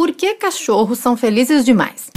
Por 0.00 0.12
que 0.12 0.32
cachorros 0.32 0.98
são 0.98 1.14
felizes 1.14 1.62
demais? 1.62 2.10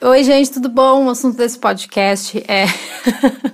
Oi, 0.00 0.22
gente, 0.22 0.52
tudo 0.52 0.68
bom? 0.68 1.06
O 1.06 1.10
assunto 1.10 1.36
desse 1.36 1.58
podcast 1.58 2.38
é. 2.46 2.66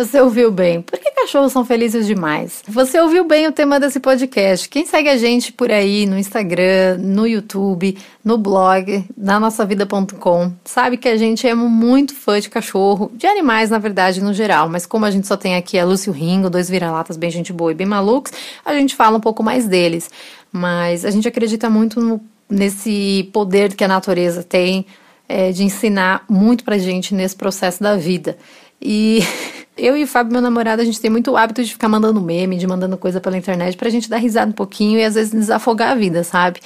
Você 0.00 0.18
ouviu 0.18 0.50
bem. 0.50 0.80
Por 0.80 0.98
que 0.98 1.10
cachorros 1.10 1.52
são 1.52 1.62
felizes 1.62 2.06
demais? 2.06 2.62
Você 2.66 2.98
ouviu 2.98 3.22
bem 3.22 3.46
o 3.46 3.52
tema 3.52 3.78
desse 3.78 4.00
podcast. 4.00 4.66
Quem 4.66 4.86
segue 4.86 5.10
a 5.10 5.18
gente 5.18 5.52
por 5.52 5.70
aí 5.70 6.06
no 6.06 6.18
Instagram, 6.18 6.96
no 6.96 7.26
YouTube, 7.26 7.98
no 8.24 8.38
blog, 8.38 9.04
na 9.14 9.38
nossavida.com, 9.38 10.52
sabe 10.64 10.96
que 10.96 11.06
a 11.06 11.18
gente 11.18 11.46
é 11.46 11.54
muito 11.54 12.14
fã 12.14 12.40
de 12.40 12.48
cachorro, 12.48 13.12
de 13.14 13.26
animais, 13.26 13.68
na 13.68 13.76
verdade, 13.76 14.22
no 14.22 14.32
geral. 14.32 14.70
Mas 14.70 14.86
como 14.86 15.04
a 15.04 15.10
gente 15.10 15.26
só 15.26 15.36
tem 15.36 15.54
aqui 15.54 15.78
a 15.78 15.84
Lúcio 15.84 16.14
Ringo, 16.14 16.48
dois 16.48 16.70
vira-latas 16.70 17.18
bem 17.18 17.30
gente 17.30 17.52
boa 17.52 17.72
e 17.72 17.74
bem 17.74 17.86
malucos, 17.86 18.32
a 18.64 18.72
gente 18.72 18.96
fala 18.96 19.18
um 19.18 19.20
pouco 19.20 19.42
mais 19.42 19.68
deles. 19.68 20.08
Mas 20.50 21.04
a 21.04 21.10
gente 21.10 21.28
acredita 21.28 21.68
muito 21.68 22.00
no, 22.00 22.18
nesse 22.48 23.28
poder 23.34 23.74
que 23.74 23.84
a 23.84 23.88
natureza 23.88 24.42
tem 24.42 24.86
é, 25.28 25.52
de 25.52 25.62
ensinar 25.62 26.24
muito 26.26 26.64
pra 26.64 26.78
gente 26.78 27.14
nesse 27.14 27.36
processo 27.36 27.82
da 27.82 27.96
vida. 27.96 28.38
E 28.80 29.22
eu 29.80 29.96
e 29.96 30.04
o 30.04 30.06
Fábio, 30.06 30.32
meu 30.32 30.42
namorado, 30.42 30.82
a 30.82 30.84
gente 30.84 31.00
tem 31.00 31.10
muito 31.10 31.36
hábito 31.36 31.64
de 31.64 31.72
ficar 31.72 31.88
mandando 31.88 32.20
meme, 32.20 32.58
de 32.58 32.66
mandando 32.66 32.96
coisa 32.96 33.20
pela 33.20 33.36
internet 33.36 33.76
pra 33.76 33.88
gente 33.88 34.08
dar 34.08 34.18
risada 34.18 34.50
um 34.50 34.54
pouquinho 34.54 34.98
e 34.98 35.04
às 35.04 35.14
vezes 35.14 35.32
desafogar 35.32 35.92
a 35.92 35.94
vida, 35.94 36.22
sabe? 36.22 36.60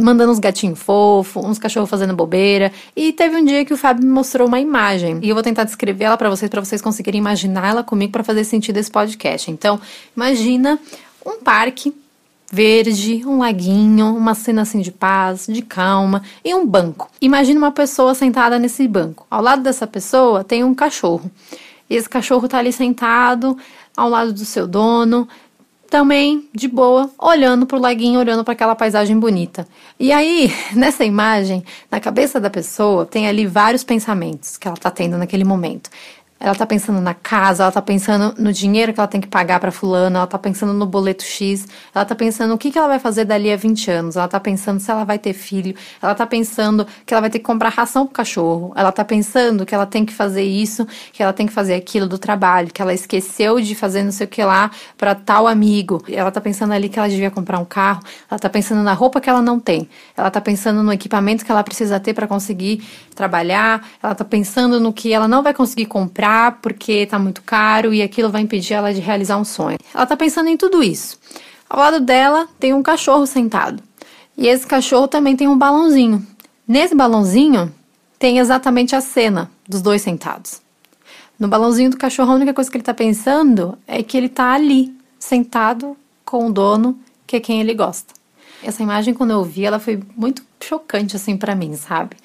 Mandando 0.00 0.32
uns 0.32 0.38
gatinhos 0.38 0.78
fofos, 0.78 1.44
uns 1.44 1.58
cachorros 1.58 1.90
fazendo 1.90 2.14
bobeira. 2.14 2.72
E 2.96 3.12
teve 3.12 3.36
um 3.36 3.44
dia 3.44 3.64
que 3.64 3.74
o 3.74 3.76
Fábio 3.76 4.04
me 4.04 4.10
mostrou 4.10 4.48
uma 4.48 4.58
imagem. 4.58 5.18
E 5.22 5.28
eu 5.28 5.34
vou 5.34 5.44
tentar 5.44 5.64
descrever 5.64 6.04
ela 6.04 6.16
para 6.16 6.30
vocês, 6.30 6.50
para 6.50 6.64
vocês 6.64 6.80
conseguirem 6.80 7.20
imaginar 7.20 7.68
ela 7.68 7.84
comigo 7.84 8.12
para 8.12 8.24
fazer 8.24 8.44
sentido 8.44 8.78
esse 8.78 8.90
podcast. 8.90 9.50
Então, 9.50 9.78
imagina 10.16 10.78
um 11.24 11.38
parque 11.40 11.94
verde, 12.50 13.22
um 13.26 13.38
laguinho, 13.38 14.14
uma 14.16 14.34
cena 14.34 14.62
assim 14.62 14.80
de 14.80 14.92
paz, 14.92 15.46
de 15.48 15.62
calma 15.62 16.22
e 16.44 16.54
um 16.54 16.66
banco. 16.66 17.10
Imagine 17.20 17.58
uma 17.58 17.72
pessoa 17.72 18.14
sentada 18.14 18.58
nesse 18.58 18.86
banco. 18.86 19.26
Ao 19.30 19.42
lado 19.42 19.62
dessa 19.62 19.86
pessoa 19.86 20.44
tem 20.44 20.64
um 20.64 20.74
cachorro. 20.74 21.30
E 21.88 21.94
esse 21.94 22.08
cachorro 22.08 22.48
tá 22.48 22.58
ali 22.58 22.72
sentado 22.72 23.56
ao 23.96 24.08
lado 24.08 24.32
do 24.32 24.44
seu 24.44 24.66
dono, 24.66 25.28
também 25.88 26.48
de 26.54 26.68
boa, 26.68 27.10
olhando 27.18 27.64
pro 27.66 27.78
laguinho, 27.78 28.20
olhando 28.20 28.44
para 28.44 28.52
aquela 28.52 28.74
paisagem 28.74 29.18
bonita. 29.18 29.66
E 29.98 30.12
aí, 30.12 30.52
nessa 30.74 31.04
imagem, 31.04 31.64
na 31.90 32.00
cabeça 32.00 32.40
da 32.40 32.50
pessoa, 32.50 33.06
tem 33.06 33.28
ali 33.28 33.46
vários 33.46 33.84
pensamentos 33.84 34.56
que 34.56 34.66
ela 34.66 34.76
tá 34.76 34.90
tendo 34.90 35.16
naquele 35.16 35.44
momento. 35.44 35.90
Ela 36.38 36.54
tá 36.54 36.66
pensando 36.66 37.00
na 37.00 37.14
casa, 37.14 37.62
ela 37.62 37.72
tá 37.72 37.80
pensando 37.80 38.34
no 38.38 38.52
dinheiro 38.52 38.92
que 38.92 39.00
ela 39.00 39.08
tem 39.08 39.22
que 39.22 39.26
pagar 39.26 39.58
para 39.58 39.72
fulano, 39.72 40.18
ela 40.18 40.26
tá 40.26 40.38
pensando 40.38 40.74
no 40.74 40.84
boleto 40.84 41.24
X, 41.24 41.66
ela 41.94 42.04
tá 42.04 42.14
pensando 42.14 42.52
o 42.52 42.58
que, 42.58 42.70
que 42.70 42.78
ela 42.78 42.88
vai 42.88 42.98
fazer 42.98 43.24
dali 43.24 43.50
a 43.50 43.56
20 43.56 43.90
anos, 43.90 44.16
ela 44.16 44.28
tá 44.28 44.38
pensando 44.38 44.78
se 44.78 44.90
ela 44.90 45.02
vai 45.02 45.18
ter 45.18 45.32
filho, 45.32 45.74
ela 46.00 46.14
tá 46.14 46.26
pensando 46.26 46.86
que 47.06 47.14
ela 47.14 47.22
vai 47.22 47.30
ter 47.30 47.38
que 47.38 47.44
comprar 47.44 47.70
ração 47.70 48.04
pro 48.04 48.14
cachorro, 48.14 48.70
ela 48.76 48.92
tá 48.92 49.02
pensando 49.02 49.64
que 49.64 49.74
ela 49.74 49.86
tem 49.86 50.04
que 50.04 50.12
fazer 50.12 50.42
isso, 50.42 50.86
que 51.10 51.22
ela 51.22 51.32
tem 51.32 51.46
que 51.46 51.54
fazer 51.54 51.74
aquilo 51.74 52.06
do 52.06 52.18
trabalho, 52.18 52.70
que 52.70 52.82
ela 52.82 52.92
esqueceu 52.92 53.58
de 53.58 53.74
fazer 53.74 54.02
não 54.02 54.12
sei 54.12 54.26
o 54.26 54.28
que 54.28 54.44
lá 54.44 54.70
para 54.98 55.14
tal 55.14 55.46
amigo. 55.46 56.02
Ela 56.06 56.30
tá 56.30 56.40
pensando 56.40 56.74
ali 56.74 56.90
que 56.90 56.98
ela 56.98 57.08
devia 57.08 57.30
comprar 57.30 57.58
um 57.58 57.64
carro, 57.64 58.02
ela 58.30 58.38
tá 58.38 58.50
pensando 58.50 58.82
na 58.82 58.92
roupa 58.92 59.22
que 59.22 59.30
ela 59.30 59.40
não 59.40 59.58
tem, 59.58 59.88
ela 60.14 60.30
tá 60.30 60.40
pensando 60.42 60.82
no 60.82 60.92
equipamento 60.92 61.46
que 61.46 61.50
ela 61.50 61.64
precisa 61.64 61.98
ter 61.98 62.12
para 62.12 62.26
conseguir 62.26 62.86
trabalhar, 63.14 63.88
ela 64.02 64.14
tá 64.14 64.24
pensando 64.24 64.78
no 64.78 64.92
que 64.92 65.14
ela 65.14 65.26
não 65.26 65.42
vai 65.42 65.54
conseguir 65.54 65.86
comprar 65.86 66.25
comprar 66.26 66.58
porque 66.60 67.06
tá 67.06 67.18
muito 67.18 67.42
caro 67.42 67.94
e 67.94 68.02
aquilo 68.02 68.30
vai 68.30 68.42
impedir 68.42 68.74
ela 68.74 68.92
de 68.92 69.00
realizar 69.00 69.38
um 69.38 69.44
sonho. 69.44 69.78
Ela 69.94 70.06
tá 70.06 70.16
pensando 70.16 70.48
em 70.48 70.56
tudo 70.56 70.82
isso. 70.82 71.18
Ao 71.70 71.78
lado 71.78 72.00
dela 72.00 72.48
tem 72.58 72.74
um 72.74 72.82
cachorro 72.82 73.26
sentado. 73.26 73.82
E 74.36 74.48
esse 74.48 74.66
cachorro 74.66 75.08
também 75.08 75.36
tem 75.36 75.48
um 75.48 75.56
balãozinho. 75.56 76.26
Nesse 76.66 76.94
balãozinho 76.94 77.72
tem 78.18 78.38
exatamente 78.38 78.94
a 78.96 79.00
cena 79.00 79.50
dos 79.68 79.80
dois 79.80 80.02
sentados. 80.02 80.60
No 81.38 81.48
balãozinho 81.48 81.90
do 81.90 81.96
cachorro, 81.96 82.32
a 82.32 82.34
única 82.34 82.52
coisa 82.52 82.70
que 82.70 82.76
ele 82.76 82.84
tá 82.84 82.94
pensando 82.94 83.78
é 83.86 84.02
que 84.02 84.16
ele 84.16 84.28
tá 84.28 84.52
ali, 84.52 84.92
sentado 85.18 85.96
com 86.24 86.46
o 86.46 86.52
dono, 86.52 86.98
que 87.26 87.36
é 87.36 87.40
quem 87.40 87.60
ele 87.60 87.74
gosta. 87.74 88.14
Essa 88.62 88.82
imagem, 88.82 89.14
quando 89.14 89.32
eu 89.32 89.44
vi, 89.44 89.64
ela 89.64 89.78
foi 89.78 90.02
muito 90.16 90.42
chocante 90.60 91.14
assim 91.14 91.36
para 91.36 91.54
mim, 91.54 91.76
sabe? 91.76 92.16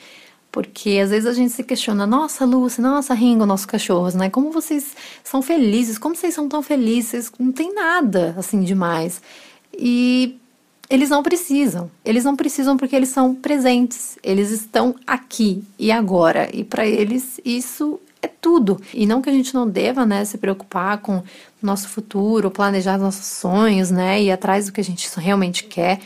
Porque 0.52 1.00
às 1.02 1.10
vezes 1.12 1.26
a 1.26 1.34
gente 1.34 1.54
se 1.54 1.64
questiona, 1.64 2.06
nossa 2.06 2.46
Lúcia, 2.46 2.82
nossa 2.82 3.14
Ringo, 3.14 3.46
nossos 3.46 3.66
cachorros, 3.66 4.14
né? 4.14 4.30
Como 4.30 4.52
vocês 4.52 4.96
são 5.24 5.42
felizes, 5.42 5.98
como 5.98 6.16
vocês 6.16 6.34
são 6.34 6.50
tão 6.50 6.62
felizes, 6.62 7.32
não 7.40 7.52
tem 7.52 7.74
nada 7.74 8.36
assim 8.38 8.62
demais. 8.62 9.22
E 9.78 10.38
eles 10.90 11.10
não 11.10 11.24
precisam. 11.24 11.90
Eles 12.04 12.26
não 12.26 12.36
precisam 12.36 12.76
porque 12.76 12.96
eles 12.96 13.10
são 13.10 13.34
presentes. 13.34 14.18
Eles 14.22 14.52
estão 14.52 14.94
aqui 15.08 15.64
e 15.80 15.90
agora. 15.90 16.50
E 16.54 16.66
para 16.66 16.86
eles 16.86 17.40
isso 17.46 17.98
é 18.22 18.28
tudo. 18.28 18.78
E 18.94 19.06
não 19.06 19.22
que 19.22 19.30
a 19.30 19.34
gente 19.34 19.54
não 19.54 19.68
deva, 19.68 20.06
né, 20.06 20.26
se 20.26 20.38
preocupar 20.38 20.98
com 20.98 21.24
nosso 21.62 21.88
futuro, 21.88 22.52
planejar 22.52 22.98
nossos 22.98 23.26
sonhos, 23.26 23.90
né, 23.90 24.22
ir 24.22 24.32
atrás 24.32 24.66
do 24.66 24.74
que 24.74 24.82
a 24.82 24.84
gente 24.84 25.10
realmente 25.18 25.64
quer 25.64 26.02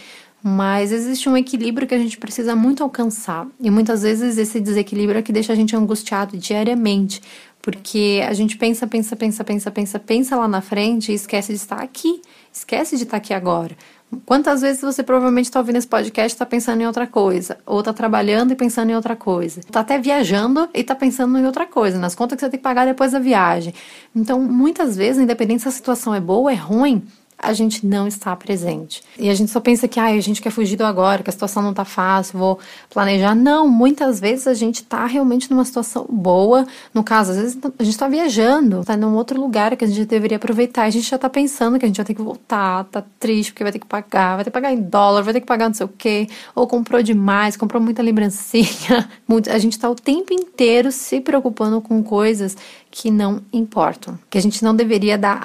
mas 0.47 0.91
existe 0.91 1.27
um 1.27 1.35
equilíbrio 1.35 1.87
que 1.87 1.95
a 1.95 1.97
gente 1.97 2.19
precisa 2.19 2.55
muito 2.55 2.83
alcançar. 2.83 3.47
E 3.59 3.71
muitas 3.71 4.03
vezes 4.03 4.37
esse 4.37 4.59
desequilíbrio 4.59 5.17
é 5.17 5.21
que 5.23 5.33
deixa 5.33 5.53
a 5.53 5.55
gente 5.55 5.75
angustiado 5.75 6.37
diariamente, 6.37 7.19
porque 7.63 8.21
a 8.23 8.31
gente 8.31 8.55
pensa, 8.55 8.85
pensa, 8.85 9.15
pensa, 9.15 9.43
pensa, 9.43 9.71
pensa, 9.71 9.99
pensa 9.99 10.35
lá 10.35 10.47
na 10.47 10.61
frente 10.61 11.11
e 11.11 11.15
esquece 11.15 11.51
de 11.51 11.57
estar 11.57 11.81
aqui, 11.81 12.21
esquece 12.53 12.95
de 12.95 13.05
estar 13.05 13.17
aqui 13.17 13.33
agora. 13.33 13.75
Quantas 14.23 14.61
vezes 14.61 14.83
você 14.83 15.01
provavelmente 15.01 15.45
está 15.45 15.59
ouvindo 15.59 15.77
esse 15.77 15.87
podcast 15.87 16.31
e 16.31 16.35
está 16.35 16.45
pensando 16.45 16.79
em 16.79 16.85
outra 16.85 17.07
coisa? 17.07 17.57
Ou 17.65 17.79
está 17.79 17.91
trabalhando 17.91 18.51
e 18.51 18.55
pensando 18.55 18.91
em 18.91 18.95
outra 18.95 19.15
coisa? 19.15 19.61
Está 19.61 19.79
até 19.79 19.97
viajando 19.97 20.69
e 20.75 20.81
está 20.81 20.93
pensando 20.93 21.35
em 21.39 21.45
outra 21.47 21.65
coisa, 21.65 21.97
nas 21.97 22.13
contas 22.13 22.35
que 22.35 22.41
você 22.41 22.51
tem 22.51 22.59
que 22.59 22.63
pagar 22.63 22.85
depois 22.85 23.13
da 23.13 23.19
viagem. 23.19 23.73
Então, 24.15 24.39
muitas 24.39 24.95
vezes, 24.95 25.19
independente 25.19 25.63
se 25.63 25.67
a 25.69 25.71
situação 25.71 26.13
é 26.13 26.19
boa 26.19 26.41
ou 26.41 26.49
é 26.51 26.53
ruim, 26.53 27.01
a 27.37 27.53
gente 27.53 27.85
não 27.85 28.07
está 28.07 28.35
presente. 28.35 29.03
E 29.19 29.29
a 29.29 29.33
gente 29.33 29.51
só 29.51 29.59
pensa 29.59 29.87
que 29.87 29.99
ah, 29.99 30.05
a 30.05 30.19
gente 30.19 30.41
quer 30.41 30.49
fugir 30.49 30.75
do 30.75 30.85
agora, 30.85 31.21
que 31.21 31.29
a 31.29 31.33
situação 31.33 31.61
não 31.61 31.71
está 31.71 31.85
fácil, 31.85 32.39
vou 32.39 32.59
planejar. 32.89 33.35
Não, 33.35 33.67
muitas 33.67 34.19
vezes 34.19 34.47
a 34.47 34.53
gente 34.53 34.77
está 34.77 35.05
realmente 35.05 35.51
numa 35.51 35.65
situação 35.65 36.05
boa. 36.09 36.65
No 36.93 37.03
caso, 37.03 37.31
às 37.31 37.37
vezes 37.37 37.57
a 37.63 37.83
gente 37.83 37.93
está 37.93 38.07
viajando, 38.07 38.81
está 38.81 38.95
num 38.95 39.15
outro 39.15 39.39
lugar 39.39 39.75
que 39.75 39.83
a 39.83 39.87
gente 39.87 40.05
deveria 40.05 40.37
aproveitar. 40.37 40.83
A 40.83 40.89
gente 40.89 41.09
já 41.09 41.17
está 41.17 41.29
pensando 41.29 41.77
que 41.77 41.85
a 41.85 41.87
gente 41.87 41.97
vai 41.97 42.05
ter 42.05 42.13
que 42.13 42.21
voltar, 42.21 42.85
tá 42.85 43.03
triste 43.19 43.51
porque 43.51 43.63
vai 43.63 43.71
ter 43.71 43.79
que 43.79 43.85
pagar, 43.85 44.35
vai 44.35 44.43
ter 44.43 44.49
que 44.49 44.53
pagar 44.53 44.73
em 44.73 44.81
dólar, 44.81 45.21
vai 45.21 45.33
ter 45.33 45.41
que 45.41 45.47
pagar 45.47 45.67
não 45.67 45.73
sei 45.75 45.85
o 45.85 45.89
quê, 45.89 46.27
ou 46.53 46.67
comprou 46.67 47.03
demais, 47.03 47.57
comprou 47.57 47.81
muita 47.81 48.01
lembrancinha. 48.01 49.09
A 49.51 49.57
gente 49.57 49.73
está 49.73 49.89
o 49.89 49.95
tempo 49.95 50.33
inteiro 50.33 50.91
se 50.91 51.19
preocupando 51.19 51.81
com 51.81 52.01
coisas 52.03 52.55
que 52.97 53.11
não 53.11 53.41
importam, 53.51 54.17
que 54.29 54.37
a 54.37 54.41
gente 54.41 54.63
não 54.63 54.73
deveria 54.73 55.17
dar 55.17 55.37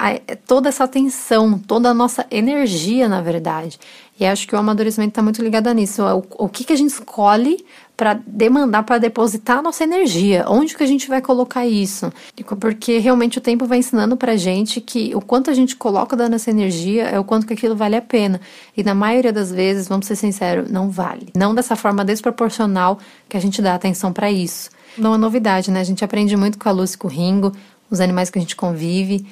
toda 0.47 0.69
essa 0.69 0.85
atenção, 0.85 1.59
toda 1.59 1.89
a 1.89 1.93
nossa 1.93 2.25
energia, 2.31 3.09
na 3.09 3.21
verdade. 3.21 3.77
E 4.17 4.25
acho 4.25 4.47
que 4.47 4.55
o 4.55 4.57
amadurecimento 4.57 5.09
está 5.09 5.21
muito 5.21 5.41
ligado 5.41 5.69
nisso. 5.73 6.01
O, 6.01 6.45
o 6.45 6.47
que, 6.47 6.63
que 6.63 6.71
a 6.71 6.77
gente 6.77 6.91
escolhe 6.91 7.65
para 7.97 8.13
demandar, 8.25 8.83
para 8.83 8.99
depositar 8.99 9.57
a 9.57 9.61
nossa 9.61 9.83
energia? 9.83 10.45
Onde 10.47 10.77
que 10.77 10.81
a 10.81 10.87
gente 10.87 11.09
vai 11.09 11.21
colocar 11.21 11.67
isso? 11.67 12.09
Porque 12.57 12.99
realmente 12.99 13.37
o 13.37 13.41
tempo 13.41 13.65
vai 13.65 13.79
ensinando 13.79 14.15
para 14.15 14.37
gente 14.37 14.79
que 14.79 15.13
o 15.13 15.19
quanto 15.19 15.49
a 15.49 15.53
gente 15.53 15.75
coloca 15.75 16.15
da 16.15 16.29
nossa 16.29 16.49
energia 16.49 17.03
é 17.03 17.19
o 17.19 17.23
quanto 17.25 17.45
que 17.45 17.53
aquilo 17.53 17.75
vale 17.75 17.97
a 17.97 18.01
pena. 18.01 18.39
E 18.77 18.81
na 18.81 18.95
maioria 18.95 19.33
das 19.33 19.51
vezes, 19.51 19.89
vamos 19.89 20.05
ser 20.05 20.15
sinceros, 20.15 20.71
não 20.71 20.89
vale. 20.89 21.33
Não 21.35 21.53
dessa 21.53 21.75
forma 21.75 22.05
desproporcional 22.05 22.97
que 23.27 23.35
a 23.35 23.41
gente 23.41 23.61
dá 23.61 23.75
atenção 23.75 24.13
para 24.13 24.31
isso. 24.31 24.69
Não 24.97 25.15
é 25.15 25.17
novidade, 25.17 25.71
né? 25.71 25.79
A 25.79 25.83
gente 25.83 26.03
aprende 26.03 26.35
muito 26.35 26.57
com 26.57 26.67
a 26.69 26.71
Lúcia 26.71 26.95
e 26.95 26.97
com 26.97 27.07
o 27.07 27.11
Ringo, 27.11 27.51
os 27.89 27.99
animais 27.99 28.29
que 28.29 28.37
a 28.37 28.41
gente 28.41 28.55
convive. 28.55 29.25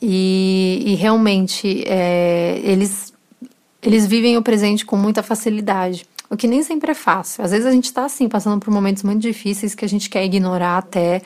E, 0.00 0.82
e 0.86 0.94
realmente, 0.94 1.84
é, 1.86 2.60
eles, 2.62 3.12
eles 3.82 4.06
vivem 4.06 4.36
o 4.36 4.42
presente 4.42 4.84
com 4.84 4.96
muita 4.96 5.22
facilidade. 5.22 6.06
O 6.30 6.36
que 6.36 6.46
nem 6.46 6.62
sempre 6.62 6.92
é 6.92 6.94
fácil. 6.94 7.44
Às 7.44 7.50
vezes 7.50 7.66
a 7.66 7.72
gente 7.72 7.86
está 7.86 8.04
assim, 8.04 8.28
passando 8.28 8.60
por 8.60 8.72
momentos 8.72 9.02
muito 9.02 9.20
difíceis 9.20 9.74
que 9.74 9.84
a 9.84 9.88
gente 9.88 10.08
quer 10.08 10.24
ignorar 10.24 10.78
até, 10.78 11.22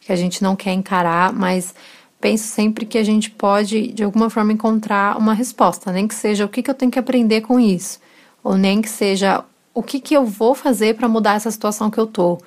que 0.00 0.12
a 0.12 0.16
gente 0.16 0.42
não 0.42 0.56
quer 0.56 0.72
encarar, 0.72 1.32
mas 1.32 1.74
penso 2.20 2.44
sempre 2.48 2.84
que 2.84 2.98
a 2.98 3.04
gente 3.04 3.30
pode, 3.30 3.88
de 3.88 4.02
alguma 4.02 4.28
forma, 4.28 4.52
encontrar 4.52 5.16
uma 5.16 5.32
resposta, 5.32 5.92
nem 5.92 6.08
que 6.08 6.14
seja 6.14 6.44
o 6.44 6.48
que, 6.48 6.62
que 6.62 6.70
eu 6.70 6.74
tenho 6.74 6.90
que 6.90 6.98
aprender 6.98 7.42
com 7.42 7.60
isso, 7.60 8.00
ou 8.42 8.56
nem 8.56 8.82
que 8.82 8.90
seja 8.90 9.44
o 9.72 9.82
que, 9.82 10.00
que 10.00 10.14
eu 10.14 10.26
vou 10.26 10.54
fazer 10.54 10.96
para 10.96 11.08
mudar 11.08 11.36
essa 11.36 11.50
situação 11.50 11.88
que 11.88 11.98
eu 11.98 12.06
tô 12.06 12.38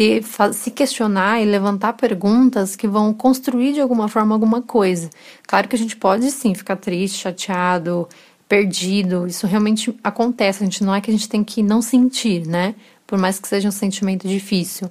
ter, 0.00 0.24
se 0.54 0.70
questionar 0.70 1.42
e 1.42 1.44
levantar 1.44 1.92
perguntas 1.92 2.74
que 2.74 2.88
vão 2.88 3.12
construir 3.12 3.74
de 3.74 3.82
alguma 3.82 4.08
forma 4.08 4.34
alguma 4.34 4.62
coisa. 4.62 5.10
Claro 5.46 5.68
que 5.68 5.76
a 5.76 5.78
gente 5.78 5.94
pode 5.94 6.30
sim 6.30 6.54
ficar 6.54 6.76
triste, 6.76 7.18
chateado, 7.18 8.08
perdido, 8.48 9.26
isso 9.26 9.46
realmente 9.46 9.94
acontece. 10.02 10.62
A 10.62 10.64
gente 10.64 10.82
não 10.82 10.94
é 10.94 11.02
que 11.02 11.10
a 11.10 11.12
gente 11.12 11.28
tem 11.28 11.44
que 11.44 11.62
não 11.62 11.82
sentir, 11.82 12.46
né? 12.46 12.74
Por 13.06 13.18
mais 13.18 13.38
que 13.38 13.46
seja 13.46 13.68
um 13.68 13.72
sentimento 13.72 14.26
difícil. 14.26 14.88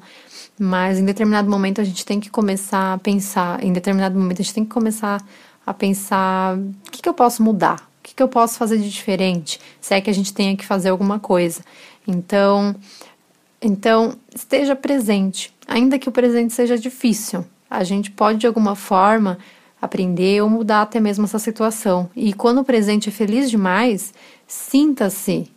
mas 0.60 1.00
em 1.00 1.06
determinado 1.06 1.50
momento 1.50 1.82
a 1.82 1.84
gente 1.84 2.06
tem 2.06 2.20
que 2.20 2.30
começar 2.30 2.94
a 2.94 2.98
pensar, 3.00 3.64
em 3.64 3.74
determinado 3.74 4.20
momento 4.20 4.42
a 4.42 4.44
gente 4.44 4.54
tem 4.54 4.66
que 4.66 4.70
começar 4.70 5.26
a 5.66 5.74
pensar 5.74 6.56
o 6.58 6.92
que, 6.92 7.02
que 7.02 7.10
eu 7.10 7.14
posso 7.16 7.42
mudar, 7.42 7.78
o 8.00 8.04
que, 8.04 8.14
que 8.14 8.22
eu 8.22 8.28
posso 8.28 8.60
fazer 8.60 8.78
de 8.78 8.90
diferente, 8.90 9.60
se 9.82 9.96
é 9.96 10.02
que 10.02 10.10
a 10.10 10.14
gente 10.14 10.34
tenha 10.34 10.56
que 10.56 10.66
fazer 10.66 10.90
alguma 10.90 11.18
coisa. 11.18 11.62
Então, 12.06 12.76
então 13.62 14.16
esteja 14.34 14.76
presente, 14.76 15.54
ainda 15.68 16.00
que 16.00 16.10
o 16.10 16.12
presente 16.12 16.54
seja 16.54 16.78
difícil, 16.78 17.46
a 17.70 17.84
gente 17.84 18.12
pode 18.12 18.40
de 18.40 18.48
alguma 18.48 18.76
forma 18.76 19.38
aprender 19.82 20.42
ou 20.42 20.50
mudar 20.50 20.82
até 20.82 21.00
mesmo 21.00 21.26
essa 21.26 21.40
situação. 21.40 22.10
E 22.16 22.34
quando 22.34 22.60
o 22.60 22.66
presente 22.66 23.10
é 23.10 23.12
feliz 23.12 23.50
demais, 23.50 24.14
sinta-se 24.48 25.50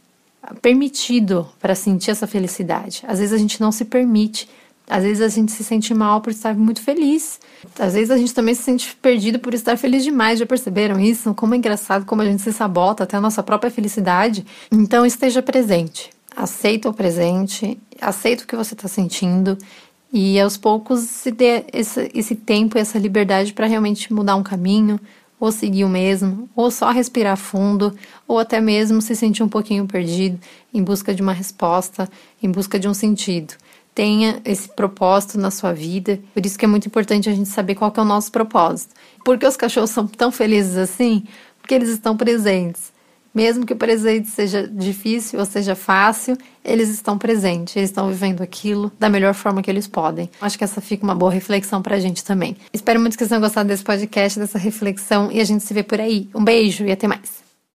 permitido 0.60 1.48
para 1.60 1.74
sentir 1.74 2.10
essa 2.10 2.26
felicidade. 2.26 3.02
Às 3.06 3.18
vezes 3.18 3.32
a 3.32 3.38
gente 3.38 3.60
não 3.60 3.72
se 3.72 3.84
permite 3.84 4.48
às 4.88 5.04
vezes 5.04 5.22
a 5.22 5.28
gente 5.28 5.52
se 5.52 5.64
sente 5.64 5.94
mal 5.94 6.20
por 6.20 6.30
estar 6.30 6.54
muito 6.54 6.82
feliz. 6.82 7.40
Às 7.78 7.94
vezes 7.94 8.10
a 8.10 8.16
gente 8.16 8.34
também 8.34 8.54
se 8.54 8.62
sente 8.62 8.94
perdido 9.00 9.38
por 9.38 9.54
estar 9.54 9.76
feliz 9.76 10.04
demais. 10.04 10.38
Já 10.38 10.46
perceberam 10.46 10.98
isso? 10.98 11.32
Como 11.34 11.54
é 11.54 11.56
engraçado 11.56 12.04
como 12.04 12.22
a 12.22 12.24
gente 12.24 12.42
se 12.42 12.52
sabota 12.52 13.04
até 13.04 13.16
a 13.16 13.20
nossa 13.20 13.42
própria 13.42 13.70
felicidade. 13.70 14.44
Então 14.70 15.06
esteja 15.06 15.40
presente. 15.40 16.10
Aceita 16.34 16.88
o 16.88 16.94
presente, 16.94 17.78
aceita 18.00 18.44
o 18.44 18.46
que 18.46 18.56
você 18.56 18.74
está 18.74 18.88
sentindo 18.88 19.56
e 20.12 20.38
aos 20.40 20.56
poucos 20.56 21.00
se 21.00 21.30
dê 21.30 21.64
esse, 21.72 22.10
esse 22.14 22.34
tempo 22.34 22.76
e 22.76 22.80
essa 22.80 22.98
liberdade 22.98 23.52
para 23.52 23.66
realmente 23.66 24.12
mudar 24.12 24.36
um 24.36 24.42
caminho, 24.42 25.00
ou 25.40 25.50
seguir 25.50 25.84
o 25.84 25.88
mesmo, 25.88 26.48
ou 26.54 26.70
só 26.70 26.90
respirar 26.90 27.36
fundo, 27.36 27.92
ou 28.28 28.38
até 28.38 28.60
mesmo 28.60 29.02
se 29.02 29.16
sentir 29.16 29.42
um 29.42 29.48
pouquinho 29.48 29.86
perdido 29.86 30.38
em 30.72 30.82
busca 30.82 31.12
de 31.12 31.20
uma 31.20 31.32
resposta, 31.32 32.08
em 32.40 32.50
busca 32.50 32.78
de 32.78 32.86
um 32.86 32.94
sentido 32.94 33.54
tenha 33.94 34.40
esse 34.44 34.68
propósito 34.68 35.38
na 35.38 35.50
sua 35.50 35.72
vida. 35.72 36.18
Por 36.32 36.44
isso 36.44 36.58
que 36.58 36.64
é 36.64 36.68
muito 36.68 36.86
importante 36.86 37.28
a 37.28 37.34
gente 37.34 37.48
saber 37.48 37.74
qual 37.74 37.92
é 37.94 38.00
o 38.00 38.04
nosso 38.04 38.32
propósito. 38.32 38.94
Por 39.24 39.38
que 39.38 39.46
os 39.46 39.56
cachorros 39.56 39.90
são 39.90 40.06
tão 40.06 40.32
felizes 40.32 40.76
assim? 40.76 41.24
Porque 41.60 41.74
eles 41.74 41.90
estão 41.90 42.16
presentes. 42.16 42.91
Mesmo 43.34 43.64
que 43.64 43.72
o 43.72 43.76
presente 43.76 44.28
seja 44.28 44.68
difícil 44.68 45.38
ou 45.38 45.46
seja 45.46 45.74
fácil, 45.74 46.36
eles 46.64 46.88
estão 46.88 47.16
presentes, 47.16 47.76
eles 47.76 47.90
estão 47.90 48.08
vivendo 48.08 48.42
aquilo 48.42 48.92
da 48.98 49.08
melhor 49.08 49.34
forma 49.34 49.62
que 49.62 49.70
eles 49.70 49.86
podem. 49.86 50.30
Acho 50.40 50.58
que 50.58 50.64
essa 50.64 50.80
fica 50.80 51.04
uma 51.04 51.14
boa 51.14 51.32
reflexão 51.32 51.80
pra 51.82 51.98
gente 51.98 52.24
também. 52.24 52.56
Espero 52.72 53.00
muito 53.00 53.14
que 53.14 53.18
vocês 53.18 53.28
tenham 53.28 53.40
gostado 53.40 53.68
desse 53.68 53.82
podcast, 53.82 54.38
dessa 54.38 54.58
reflexão, 54.58 55.30
e 55.32 55.40
a 55.40 55.44
gente 55.44 55.64
se 55.64 55.72
vê 55.72 55.82
por 55.82 56.00
aí. 56.00 56.28
Um 56.34 56.44
beijo 56.44 56.84
e 56.84 56.92
até 56.92 57.08
mais. 57.08 57.41